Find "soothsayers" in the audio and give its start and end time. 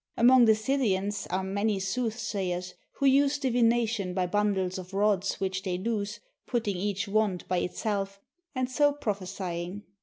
1.79-2.73